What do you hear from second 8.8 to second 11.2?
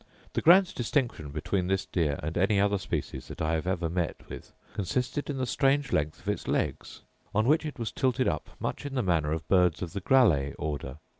in the manner of birds of the grallae order.